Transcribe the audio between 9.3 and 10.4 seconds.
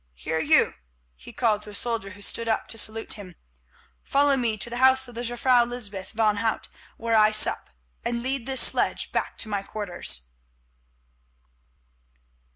to my quarters."